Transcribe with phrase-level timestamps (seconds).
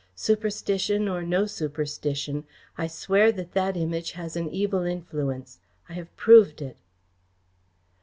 [0.15, 2.43] Superstition or no superstition,
[2.75, 5.59] I swear that that Image has an evil influence.
[5.89, 6.77] I have proved it."